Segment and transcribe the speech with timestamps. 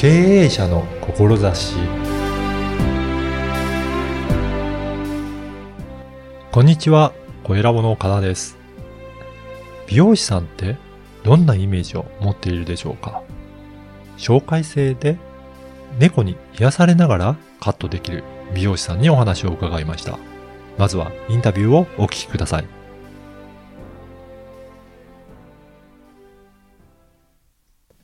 [0.00, 0.08] 経
[0.44, 1.76] 営者の志
[6.50, 7.12] こんにちは、
[7.44, 8.56] 小ラボの岡田です。
[9.86, 10.78] 美容師さんって
[11.22, 13.22] どんなイメージを持っているでしょうか？
[14.16, 15.18] 紹介制で
[15.98, 18.24] 猫に癒されながらカットできる
[18.54, 20.18] 美容師さんにお話を伺いました。
[20.78, 22.64] まずはインタビューをお聞きください。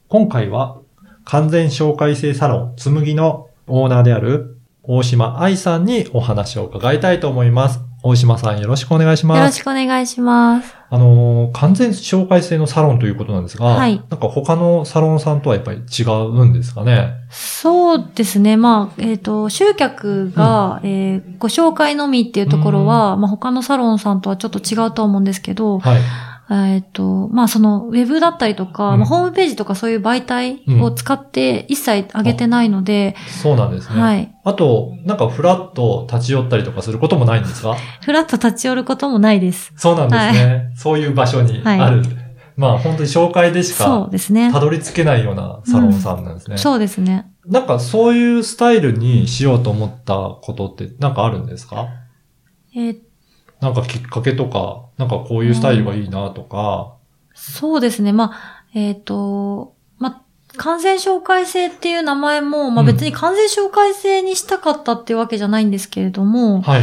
[0.08, 0.82] 今回は
[1.26, 7.80] 完全紹介制サロンつむぎのオーナーである大島愛さんにお話を伺いたいと思います。
[8.04, 9.38] 大島さんよろしくお願いします。
[9.38, 10.72] よろしくお願いします。
[10.88, 17.14] あのー、完全紹介制のサロンということなんですが、はいなんか他のサロンさんとはやっぱり違うんですかね？
[17.28, 18.56] そうですね。
[18.56, 26.00] まあ、えっ、と、集客が、えーご紹介のみっていうところは、まあ他のサロンさんとはちょっと違うと思うんですけど、はい。
[26.48, 34.00] えっ、と、まあそのウェブだったりとか、うんまあ、ホームページとかそういう媒体を使って一切上げてないので、そうなんですね。
[34.00, 34.32] はい。
[34.44, 37.74] あと、なんかフラッと立ち寄ったりとかすることもないんですか？
[38.02, 39.72] フラッと立ち寄ることもないです。
[39.76, 40.72] そうなんですね。
[40.76, 42.02] そういう場所にある。
[42.56, 44.60] まあ本当に紹介でしそかうですねた。
[44.60, 46.56] どり着けないようなサロンさんなんですね。
[46.56, 47.30] そうですね。
[47.44, 51.88] なんかそういうスタイルにしようと思ったことってなんかあるんですか？
[52.74, 53.05] えー
[53.60, 56.94] なんかきっかけとか、なんかこういうスタイルがいいなとか。
[57.34, 58.12] そうですね。
[58.12, 60.22] まあ、えっ、と、まあ、
[60.56, 66.82] 完全紹介制っていう名前も、まあうん別に完全紹介制にしたかったっていうわけじゃないんですけれども、はい。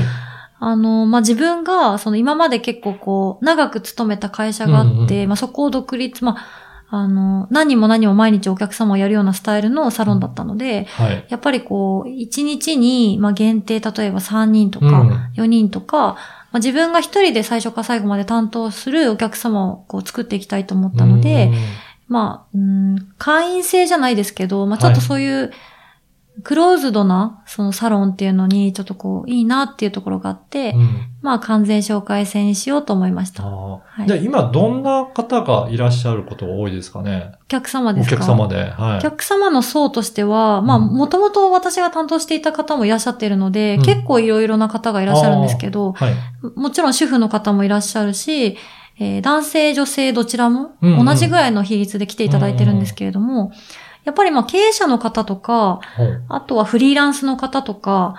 [0.60, 6.64] あの、まあ自分が、その今まで結構こう、長く勤めた会社があって、うんまあそこを独立、まあ、
[6.96, 11.26] あの、何人も何人も毎日お客様をやるようなスタイルのサロンだったので、はい。
[11.28, 16.18] やっぱりこう、1日に、まあ限定、例えば3人とうんか、4人とか、
[16.54, 21.52] まあ、自分が一人で最初から最後まで担当するお客様をこう作っていきたいと思ったので、
[22.08, 25.52] まあ、うん、会員制じゃないですけど、まあちょっとそういう、
[26.42, 30.88] クローズドな、そのサロンっていうのに、ちょっとこう、いいなっていうところがあって、うん、うん
[31.22, 33.44] まあ完全紹介制にしようと思いました。
[33.46, 37.32] はいじゃあ今どんな方がいらっしゃることが多いですかね？
[37.48, 38.18] 客様おですか？
[38.18, 38.72] 客様で。
[38.72, 38.98] はい。
[38.98, 46.14] お客様の層としては、まあ、うんもともと私が担当していた方もいらっしゃっているので、うん結構いろいろな方がいらっしゃるんですけど、はい。
[46.56, 48.58] もちろん主婦の方もいらっしゃるし、
[49.00, 53.54] えー男性、女性どちらもうんうん同じぐらいの比率で来ていただいてるんですけれども、
[54.04, 55.80] やっぱりまあ経営者の方とか、
[56.30, 58.16] あとはフリーランスの方とか、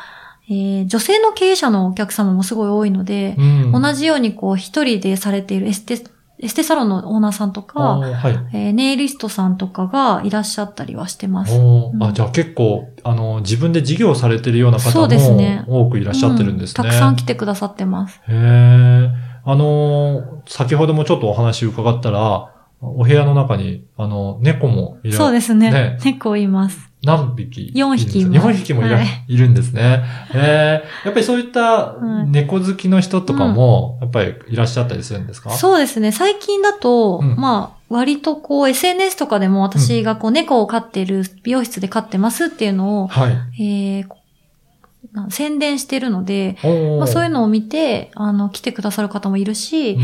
[0.49, 6.05] えー女性の経営者のお客様もすごい多いので、うん同じようにこう一人でされているエステ、
[6.41, 8.33] エステサロンのオーナーさんとあか、ーはい。
[8.53, 11.55] えーネイリストさんとかがいらっしゃったりはしてます。
[11.57, 16.73] うんあ、じゃあ結構、あの、自分で事業されてるような方そうですねも多くいらっしゃってるんですね。
[16.73, 18.21] うたくさん来てくださってます。
[18.29, 19.11] へえ。
[19.47, 22.51] あのー先ほどもちょっとお話伺ったら、
[22.91, 25.17] お部屋の中に、あの、猫もいる。
[25.17, 25.71] そうですね。
[25.71, 26.91] ね猫います。
[27.05, 30.03] 何匹四匹います4匹もいら、はいい、るんですね。
[30.35, 35.51] ええやっぱりそういったはい猫好きの人とかも、やっぱりいらっしゃったりするんですか？
[35.51, 36.13] そうですね。
[36.13, 43.63] 最近だと、うんまあ、割とこう SNS とかでも私がこう猫を飼っている、美容室で飼ってますっていうのを、はい。
[43.63, 44.07] えー
[45.29, 46.57] 宣伝してるので、
[46.99, 50.01] まあ、そういうのを見て、あの、来てくださる方もいるし、うん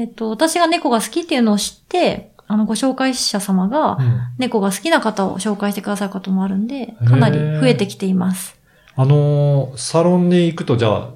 [0.00, 8.58] えっ、と、私が猫が好きっていうのを知って、あの、ご紹介者様がうん猫が好きな方を紹介してくださることもあるんで、かなり増えてきています。
[8.96, 11.08] あのーサロンに行くと、じゃあ、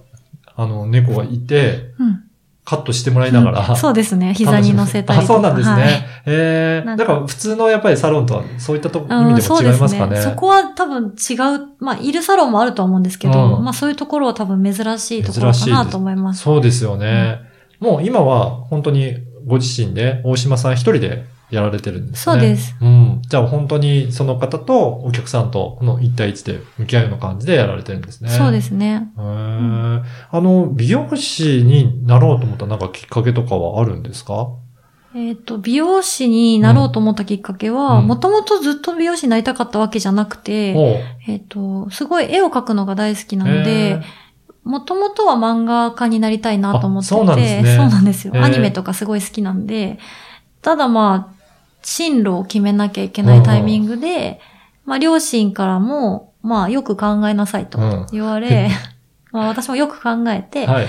[0.56, 2.24] あの、猫がいて、うん。
[2.64, 4.34] カットしてもらいながら、そうですね。
[4.34, 5.32] 膝に乗せたりとか。
[5.32, 5.82] あ、そうなんですね。
[5.82, 5.92] はい
[6.26, 10.06] ええなんかだから普通のやっぱりサロンとはそういったと意うん味でも違いますかね。
[10.06, 10.32] そうですね。
[10.34, 16.42] そこは多分違う、まあ、いるサロンもあると思うんですけど、うんまあそういうところは多分珍しいところかなと思います。
[16.42, 17.47] そうですよね。
[17.80, 19.16] もう今は本当に
[19.46, 22.34] ご自身で大島さん一人でやられてるんですね。
[22.34, 22.76] そうです。
[22.80, 23.22] うん。
[23.26, 28.28] じゃあ本当にその方とお客さんとこの一対一で向き合うような感じでやられてるんですね。。
[28.28, 29.08] そうですすね。
[29.16, 34.48] へーあの、美容師になろうと思ったなんかきっかけとかはあるんですか？
[35.14, 44.02] えっ、と、美容師になろうと思ったきっかけは、うんもともとずっと美容師になりたかったわけじゃなくて、えっ、と、すごい絵を描くのが大好きなのへで、
[44.68, 47.76] もともとは漫画家になりたいなと思ってて、あそうなんですね。
[47.76, 48.34] そうなんですよ。
[48.36, 49.98] アニメとかすごい好きなんで、
[50.60, 51.34] ただまあ、
[51.82, 54.42] 進路を決めなきゃいけないタイミングで、
[54.84, 58.06] まあ両親からも、まあよく考えなさいとうん。
[58.12, 58.68] 言われ、
[59.32, 60.86] まあ私もよく考えて、はい。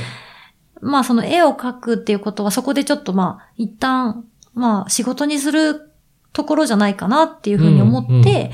[0.81, 5.89] まあその絵を描くっていうことはそこでちょっとまあ一旦、まあ仕事にする
[6.33, 8.51] ところじゃないかなっていうふうに思って、うんうん。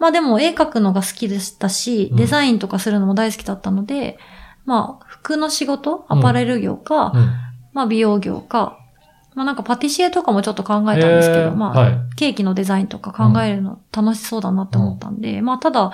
[0.00, 2.16] まあでも絵描くのが好きでしたし、うん。
[2.16, 4.18] デザインとかするのも大好きだったので、
[4.66, 7.30] まあ服の仕事、アパレル業か、うん。
[7.72, 8.78] まあ美容業か、
[9.34, 11.98] まあなんかパティシエとかもちょっと考えたんですけど、まあ、はい。
[12.16, 15.92] ケーキのデザインとか考えるの楽しそうだなって思ったんで、まあただ、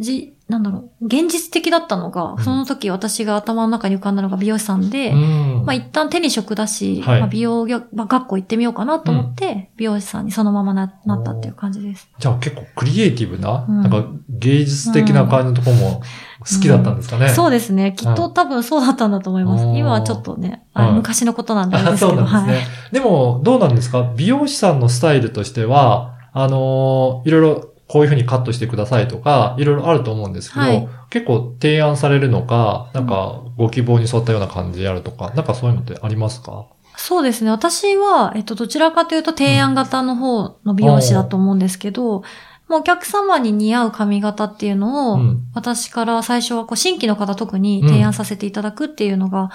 [0.00, 12.08] じ、なんだろう、現実的だったのが、んその時私が頭の中に浮かんだのが美容師さんで、うんまあ一旦手に職だし、はいまあ美容業、まあ、学校行ってみようかなと思って、美容師さんにそのままななったっていう感じです。
[12.18, 16.02] じゃあ結構クリエイティブな、うんなんか芸術的な感じのところも
[16.40, 17.30] 好きだったんですかね。
[17.30, 17.94] そうですね。
[17.96, 19.64] きっと多分そうだったんだと思います。
[19.64, 22.58] うん今はちょっとね、あはい昔のことなんであれあですけど、そうなんですね。
[22.58, 22.64] はい。
[22.92, 24.12] でも、どうなんですか？
[24.16, 30.88] 美容師さんのスタイルとしては、あのーいろいろこういうふうにカットしてくださいとか、いろいろあると思うんですけど、はい。
[31.10, 36.66] 結構提案されるのか、なんかご希望に沿ったような感じでやるとか、なんかそういうのってありますか？
[36.96, 37.50] そうですね。
[37.50, 42.22] 私は、えっと、どちらかというと提案型の方の美容師だと思うんですけど、
[42.68, 45.46] もうお客様に似合う髪型っていうのを、うん。
[45.54, 49.50] 私から最初はこう新規の方特に提案させていただくっていうのが、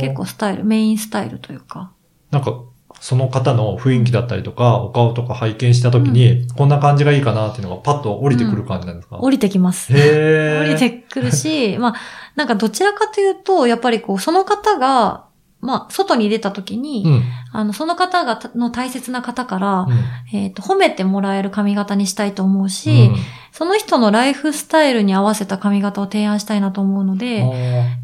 [0.00, 1.92] 結構スタイル、メインスタイルというか。
[2.30, 2.60] なんか、
[3.00, 9.92] その方の雰囲気だったりとか、お顔とか拝見したときに、こんな感じがいいかなっていうのがパッと降りてくる感じなんですか、降りてきます。
[9.92, 10.60] へー。
[10.68, 11.94] 降りてくるし、 まあ、
[12.36, 15.24] なんかどちらかというと、やっぱりこう、その方が、
[15.62, 17.22] まあ、外に出た時に、うん。
[17.52, 23.16] あの、その方がた、の大切な方から、うんえっ、と、褒めてもらえる髪型にしたいと思うし、うん
[23.52, 27.44] その人のライフスタイルに合わせた髪型を提案したいなと思うので、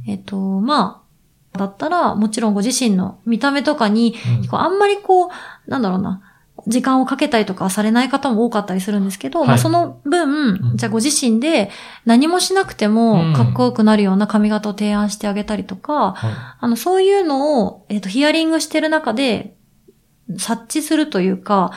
[0.07, 1.06] えっ、と、まあ、
[1.57, 4.15] だったら、もちろんご自身の見た目とかに、
[4.51, 5.31] こうあんまりこう、
[5.67, 6.23] なんだろうな、
[6.67, 9.49] 時間をかけたりとかされない方も多かったりするんですけど、はい。
[9.49, 10.77] まあその分、うん。
[10.77, 11.71] じゃあご自身で
[12.05, 12.95] 何もしなくてうん。
[12.95, 19.57] もかっこよくなるような髪型を提案してあげたりとか、はあの、そういうのを、えっ、と、ヒアリングしてる中で、
[20.39, 21.71] 察知するというか、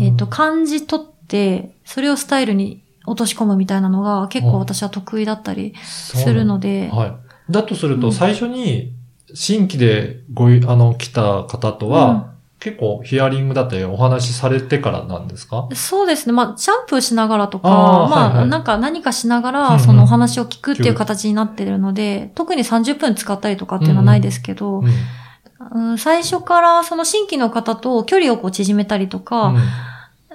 [0.00, 7.52] いえっ、と、感じ取って、それをスタイルに落とし込むみたいなのが結構私は得意だったりすするので、はい。
[7.52, 8.12] だとすると、うん。
[8.12, 8.94] 最初に、
[9.34, 15.68] 新規でごい、あの、来た方とは、結構ヒアリングだったりお話しされてからなんですか？
[15.74, 16.32] そうですね。
[16.32, 18.38] まあ、シャンプーしながらとか、あーまあ、はい。
[18.38, 19.62] はいなんか何かしながうんうん。
[19.70, 24.86] ら、そのお話を聞くっていう形になってるので、特に30分使ったりとかっていうのはないですけど、うん。
[24.86, 29.54] うん最初からその新規の方と距離をこう縮めたりとか、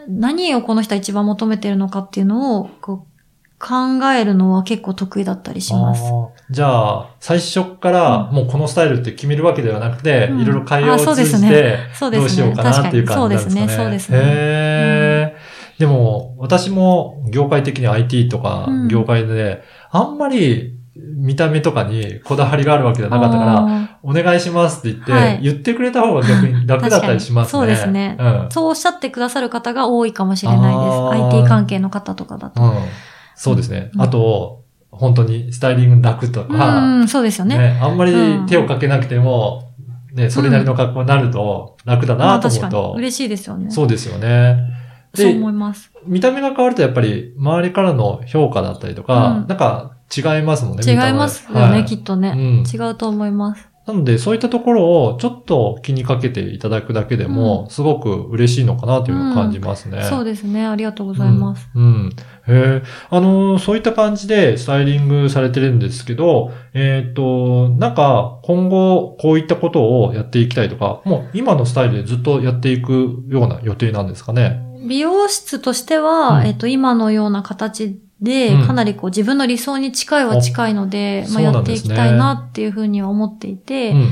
[0.05, 0.19] うん。
[0.19, 3.16] 何をこの人は一番求めてるのかっていうのを、こう、
[3.59, 3.75] 考
[4.13, 6.03] えるのは結構得意だったりします。
[6.51, 6.67] じゃ
[6.99, 11.47] あ、最初から、もうこのスタイルって決めるわけではなくて、うんいろいろ会話をあそう通ですね
[11.93, 12.17] じて。
[12.17, 13.55] どうしようかなっていう感じなんですかね。
[13.55, 13.75] そうですね。
[13.77, 14.17] そうですね。
[14.21, 15.79] へー。
[15.79, 27.51] でも、私も業界的に IT とかうん業界で、あんまり見た目とかにこだわりがあるわけじゃなかったから、ら、お願いしますって言って、はい言ってくれた方が逆に楽だったりしますね。
[27.51, 28.47] そうですねうん。
[28.51, 31.23] そうおっしゃってくださる方が多いかもしれないあです。
[31.23, 32.61] ー IT 関係の方とかだと。
[32.61, 32.71] うん。
[33.37, 33.91] そうですね。
[33.93, 37.57] うんあと、本当にスタイリング楽とうか、ん、そうですよね。
[37.57, 38.13] ね、あんまり
[38.47, 39.73] 手をかけなくても、
[40.13, 42.71] ね、それなりの格好になると楽だまあなと思う確かに。
[42.71, 43.69] と、嬉しいですよね。
[43.69, 44.57] そうですよね。
[45.13, 45.91] そうで思います。
[46.05, 50.83] 見た目が変わるとやっぱり周りからの評価だったりとか、うんなんか違いますもんね。
[50.91, 53.69] 違いますよね、はいきっとね、うん違うと思います。
[53.87, 60.03] なので、そういったところをちょっと気にかけていただくだけでも、すごく嬉しいのかなというのを感じますね。
[60.03, 60.67] そうですね。
[60.67, 61.69] ありがとうございます。
[61.73, 61.83] うん。
[61.83, 62.09] うん。
[62.09, 62.13] へ
[62.47, 62.83] え。
[63.09, 74.61] あのー、そういった感じでスタイリングされてるんですけど、えっ、と、なんか、今後、こういったことをやっていきたいとか、もう今のスタイルでずっとやっていくような予定なんですかね？
[74.85, 84.09] 美容室としては、うんえっと、今のような形で、うんかなりこう自分の理想に近いは近いので、あまあ、やっていきたいなっていうふうには思っていて、うん。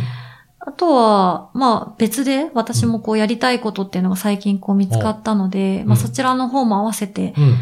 [0.60, 7.56] あとは、まあ別で私もこうやりたいことっていうのが最近こう見つかったので、んまあそちらの方も合わせて、うん。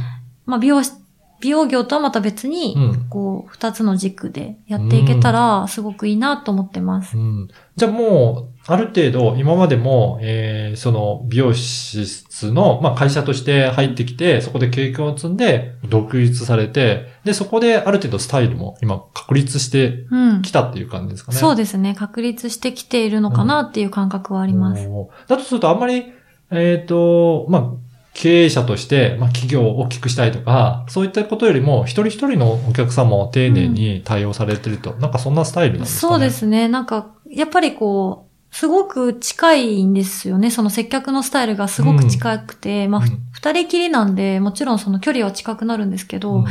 [0.45, 0.91] まあ美容師、
[1.39, 3.09] 美容業とはまた別に、うん。
[3.09, 7.17] こう二つの軸でやっていけたらすごくいいなと思ってます。
[7.17, 7.49] うん。
[7.75, 20.41] じゃあもう、ある程度、今までも、えー、その、美容室の、まあ、会社として入ってきて、そこで経験を積んで、独立されて、で、そこである程度スタイルも今、確立してうん。
[20.41, 21.37] きたっていう感じですかね。
[21.37, 21.93] そうですね。
[21.93, 24.87] 確立してきているのかなっていう感覚はあります。
[24.87, 26.13] おーだとすると、あんまり、
[26.49, 27.71] えっ、と、まあ、
[28.13, 36.11] 経営者として、まあ、企業を大きくしたいとか、そういったことよりも、一人一人のお客様を丁寧に対応されてると、なんかそんなスタイルなんですかね。
[36.11, 36.67] そうですね。
[36.67, 40.51] なんか、やっぱりこう、すごく近いんですよね。
[40.51, 43.19] その接客のスタイルがすごく近くて、まあ、ふうん。
[43.31, 46.45] 二人きりなんで、もちろんその距離は近くなるんですけど、うん。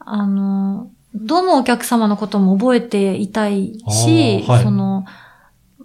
[0.00, 4.64] あの、どのお客様のことも覚えていたいし、はい。
[4.64, 5.04] その、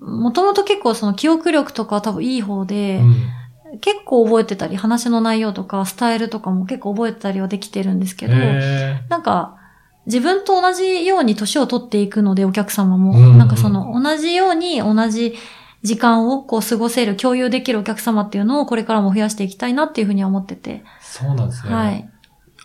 [0.01, 3.79] もともと結構その記憶力とかは多分いい方で、うん。
[3.81, 9.58] 結構覚えてたり、話の内容とかスタイルとかも結構覚えてたりはできてるんですけど、へなんか、
[10.05, 13.11] 自分と同じように年を取っていくので、お客様も。
[13.11, 15.35] うんうんなんかその、同じように同じ、
[15.81, 20.83] 時間をこう過ごせる、共有できるお客様っていうのをこれからも増やしていきたいなっていうふうには思ってて。
[21.01, 21.73] そうなんですね。
[21.73, 22.09] はい。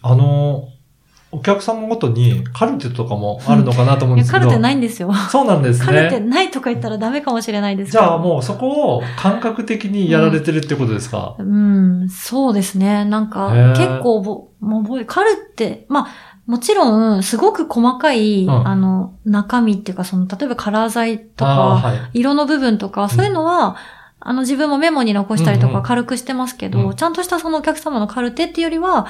[0.02, 0.68] あの、
[1.34, 4.44] お客様ごとにカルテとかもあるのかなと思うんですけど。
[4.44, 5.12] カルテないんですよ。
[5.12, 5.86] そうなんですね。
[5.86, 7.92] カルテないとか言ったらダメかもしれないです。
[7.92, 13.04] じゃあもうそこを感覚的にやられてるってことですか、うん、そうですね。
[13.04, 18.68] なんか結構ぼ、もう覚え、カルって、まあ、もちろん、すごく細かい、うん。
[18.68, 22.20] あの、中身っていうか、その、例えばカラー剤とか、はい。
[22.20, 23.76] 色の部分とか、そういうのは、
[24.20, 25.82] あの、自分もメモに残したりとかうんうん。
[25.82, 26.96] 軽くしてますけど、うん。
[26.96, 29.06] ちゃんとしたそのお客様のカルテっていうよりは、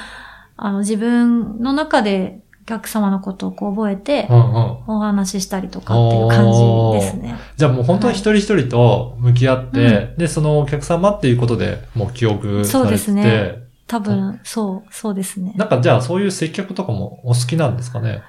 [0.55, 4.77] あの、自分の中でお客様のことをこう覚えてう、んうん。
[4.87, 7.35] お話ししたりとかっていう感じですね。
[7.57, 15.53] じゃあもう本当に一人一人と向き合って、で、そのお客様っていうことでもう記憶されてて、そうですね多分、そう、そうですね。
[15.55, 18.21] なんかじゃあそういう接客とかもお好きなんですかね？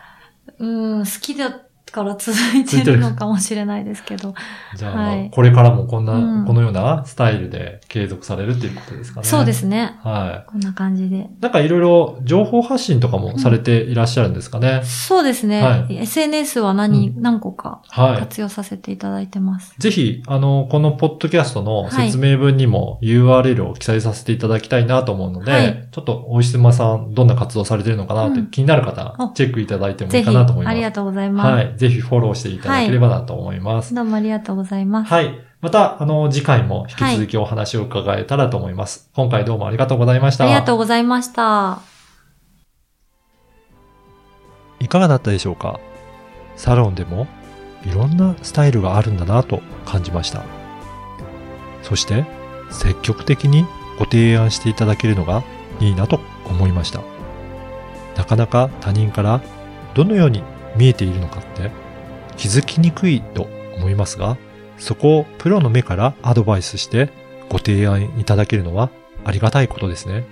[0.58, 4.34] うん、好きだから続いてるのかもしれないですけど。
[4.76, 9.26] じゃあ、はいこれからもこんな、うんこのようなスタイルで継続されるっていうことですかね。
[9.26, 9.96] そうですね。
[10.02, 11.16] はこんな感じで。
[11.16, 11.26] い。
[11.40, 14.82] なんかいろいろ情報発信とかもされていらっしゃるんですかね。
[14.84, 15.62] そうですね。
[15.62, 18.18] はい SNS は何、う何個かはい。
[18.18, 19.74] 活用させていただいてます。
[19.78, 30.72] ぜひ、あの、このポッドキャストの説明文にも URL を記載させていただきたいなと思うので、はいちょっと、おいしまさん、どんな活動されてるのかなってうん気になる方、あチェックいただいてもいいかなと思います。
[30.72, 31.52] ありがとうございます。
[31.52, 31.75] はい。
[31.76, 33.94] ぜひフォローしていただければなと思います。
[33.94, 35.08] どうもありがとうございます。
[35.10, 35.38] はい。
[35.60, 39.10] また、あの、次回も引き続きお話を伺えたらと思います。
[39.14, 40.44] 今回どうもありがとうございました。
[40.44, 41.80] ありがとうございました。
[44.78, 45.80] いかがだったでしょうか？
[46.56, 47.26] サロンでも
[47.84, 50.44] いろんなスタイルがあるんだなと感じました。
[51.82, 52.26] そして
[52.70, 53.64] 積極的に
[53.98, 55.42] ご提案していただけるのが
[55.80, 57.00] いいなと思いました。
[58.16, 59.40] なかなか他人から
[59.94, 60.42] どのように
[60.76, 61.70] 見えているのかって？
[62.36, 64.36] 気づきにくいと思いますが、
[64.78, 67.10] そこをプロの目からアドバイスして
[67.48, 68.90] ご提案いただけるのは
[69.24, 70.24] ありがたいことですね。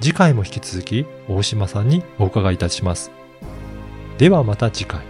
[0.00, 3.10] 次回も引き続き大島さんにお伺いいたします。
[4.18, 5.09] ではまた次回。